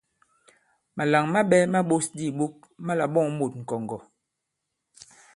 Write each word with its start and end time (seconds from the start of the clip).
Màlàŋ 0.95 1.25
maɓɛ̄ 1.33 1.63
ma 1.73 1.79
ɓōs 1.89 2.05
di 2.15 2.23
ìɓok 2.31 2.55
ma 2.85 2.93
là-ɓɔ᷇ŋ 2.99 3.27
mût 3.37 3.53
ŋ̀kɔ̀ŋgɔ̀. 3.61 4.01